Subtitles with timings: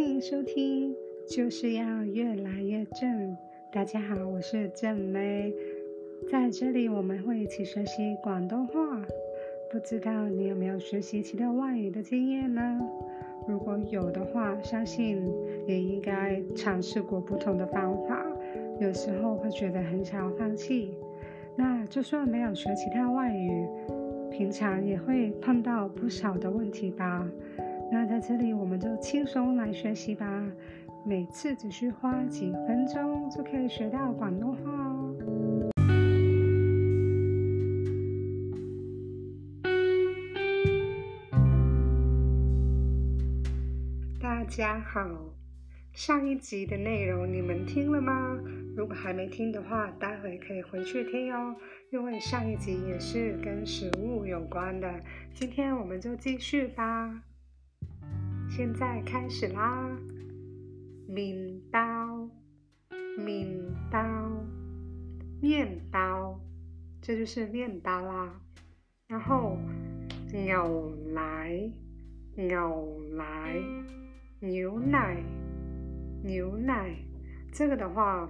[0.00, 0.96] 欢迎收听，
[1.28, 3.36] 就是要越来越正。
[3.70, 5.52] 大家好，我是正妹，
[6.26, 8.72] 在这里我们会一起学习广东话。
[9.70, 12.80] 不知道你有没有学习其他外语的经验呢？
[13.46, 15.22] 如果有的话，相信
[15.66, 18.24] 也应该尝试过不同的方法。
[18.80, 20.94] 有时候会觉得很想要放弃。
[21.54, 23.68] 那就算没有学其他外语，
[24.30, 27.30] 平常也会碰到不少的问题吧。
[27.92, 30.24] 那在这里，我们就轻松来学习吧。
[31.04, 35.12] 每次只需花几分钟，就可以学到广东话哦。
[44.20, 45.00] 大家好，
[45.92, 48.38] 上一集的内容你们听了吗？
[48.76, 51.56] 如果还没听的话，待会可以回去听哦。
[51.90, 54.88] 因为上一集也是跟食物有关的，
[55.34, 57.24] 今天我们就继续吧。
[58.50, 59.96] 现在开始啦！
[61.06, 62.28] 面刀，
[63.16, 63.46] 面
[63.92, 64.02] 刀，
[65.40, 66.40] 面刀，
[67.00, 68.40] 这就是面刀啦。
[69.06, 69.56] 然后
[70.32, 71.72] 牛奶，
[72.34, 73.62] 牛奶，
[74.40, 75.22] 牛奶，
[76.24, 76.96] 牛奶。
[77.52, 78.28] 这个的话，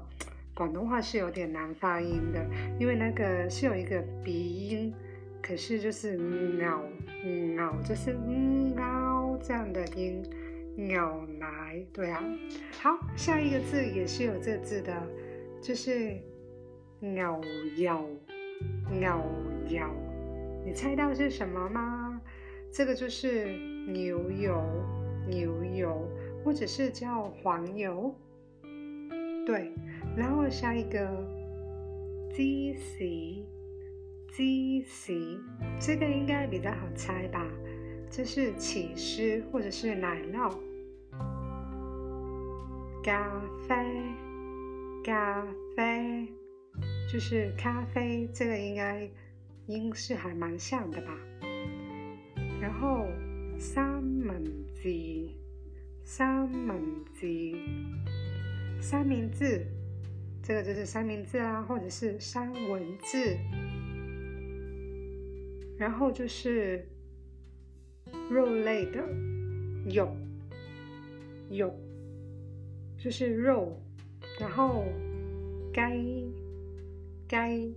[0.55, 2.47] 广东话是有点难发音的，
[2.79, 4.93] 因为那个是有一个鼻音。
[5.43, 6.19] 可是就是
[6.59, 6.83] 咬，
[7.57, 8.15] 咬就是
[8.77, 9.10] 咬
[9.43, 10.23] 这样的音，
[10.89, 12.23] 咬奶，对啊。
[12.81, 14.93] 好，下一个字也是有这个字的，
[15.61, 16.17] 就是
[17.01, 17.41] 牛
[17.77, 18.09] 油，
[18.91, 19.23] 牛
[19.69, 19.83] 油。
[20.65, 22.21] 你猜到是什么吗？
[22.71, 23.57] 这个就是
[23.89, 24.63] 牛油，
[25.29, 26.09] 牛油，
[26.45, 28.15] 或者是叫黄油。
[29.47, 29.73] 对，
[30.17, 31.01] 然后下一个
[32.31, 33.05] 芝士。
[34.33, 35.41] 芝士，
[35.81, 37.45] 这个应该比较好猜吧？
[38.11, 40.53] 这是起司或者是奶酪。
[43.05, 43.77] 咖啡，
[45.05, 46.27] 咖啡，
[47.11, 49.09] 就是咖啡，这个应该
[49.67, 51.17] 音是还蛮像的吧？
[52.61, 53.07] 然后
[53.59, 54.45] 三文
[54.75, 55.31] 治，
[56.03, 56.83] 三文
[57.15, 57.55] 治，
[58.81, 59.65] 三明治，
[60.43, 63.39] 这个就是三明治啊，或者是三文治。
[65.79, 66.87] 然后就是
[68.31, 69.01] 肉类的？
[69.93, 70.17] 肉，
[71.51, 71.75] 肉
[72.97, 73.77] 就是肉，
[74.39, 74.85] 然后
[75.73, 76.33] 鸡
[77.29, 77.75] 鸡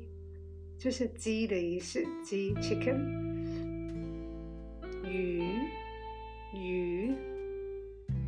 [0.78, 3.00] 就是鸡的意思，鸡 chicken，
[5.06, 5.44] 鱼
[6.53, 7.13] 鱼，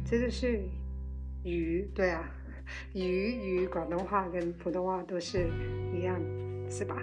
[0.03, 0.59] 这就是
[1.43, 2.33] 鱼，对啊，
[2.93, 5.47] 鱼鱼，广东话跟普通话都是
[5.93, 6.19] 一样，
[6.69, 7.01] 是吧？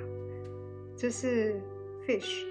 [0.97, 1.61] 这是
[2.07, 2.45] fish。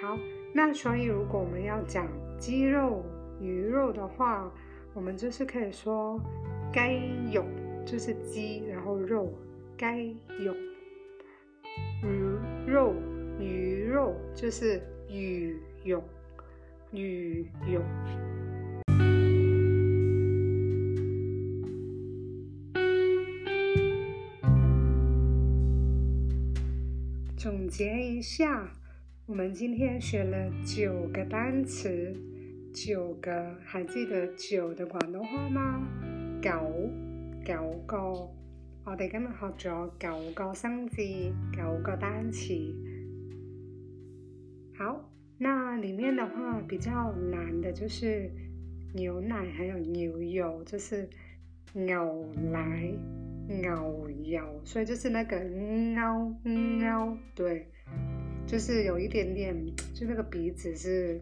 [0.00, 0.16] 好，
[0.56, 2.08] 那所以如果我们要讲
[2.38, 3.04] 鸡肉、
[3.42, 4.50] 鱼肉的话，
[4.94, 6.18] 我们就是可以说
[6.72, 6.94] 该
[7.30, 7.44] 有
[7.84, 9.30] 就是鸡，然后肉
[9.76, 10.00] 该
[10.42, 10.54] 有，
[12.02, 12.94] 鱼肉
[13.38, 14.80] 鱼肉就是
[15.10, 16.02] 鱼肉
[16.90, 17.82] 鱼肉。
[27.36, 28.66] 总结一下。
[29.28, 32.14] 我们今天学了九个单词，
[32.72, 35.84] 九个，还记得九的广东话吗？
[36.40, 36.52] 九，
[37.44, 37.96] 九个，
[38.84, 41.02] 我哋今日学咗九个生字，
[41.52, 42.54] 九个单词。
[44.78, 48.30] 好，那里面的话比较难的就是
[48.94, 51.10] 牛奶，还有牛油，就是
[51.72, 52.92] 牛奶、
[53.48, 57.66] 牛油，所以就是那个牛牛，对。
[58.46, 59.54] 就是有一点点，
[59.92, 61.20] 就那个鼻子是，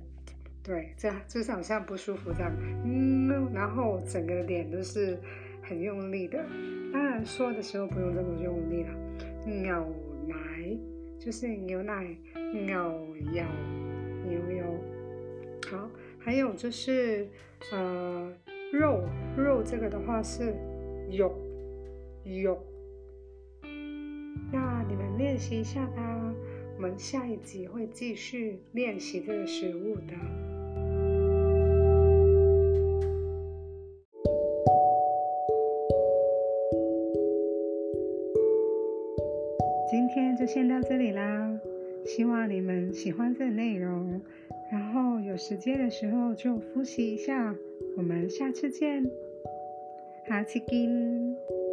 [0.63, 2.53] 对，这样就是好像不舒服这样，
[2.85, 5.19] 嗯，然后整个脸都是
[5.63, 6.39] 很用力的。
[6.93, 8.91] 当然说的时候不用这么用力了。
[9.47, 9.95] 牛
[10.27, 10.37] 奶
[11.19, 13.45] 就是牛奶，牛油，
[14.29, 14.65] 牛油。
[15.71, 17.27] 好，还有就是
[17.73, 18.31] 呃
[18.71, 19.03] 肉
[19.37, 20.55] 肉这个的话是
[21.11, 21.35] 肉
[22.25, 22.63] 肉。
[24.53, 26.35] 那你们练习一下吧。
[26.77, 30.15] 我们下一集会继续练习这个食物的。
[39.91, 41.61] 今天就先到这里啦，
[42.05, 44.21] 希望你们喜欢这个内容，
[44.71, 47.55] 然后有时间的时候就复习一下。
[47.97, 49.09] 我们下次见，
[50.27, 51.64] 下次见。